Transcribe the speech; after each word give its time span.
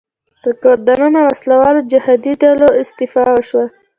په 0.41 0.49
کور 0.61 0.77
دننه 0.87 1.19
وسله 1.27 1.55
والو 1.61 1.87
جهادي 1.91 2.33
ډلو 2.41 2.67
استفاده 2.81 3.31
وشوه 3.35 3.65